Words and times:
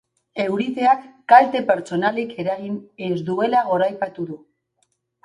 Euriteak 0.43 1.01
kalte 1.33 1.61
pertsonalik 1.67 2.33
eragin 2.45 2.79
ez 3.09 3.19
duela 3.29 3.63
goraipatu 3.69 4.27
du. 4.31 4.39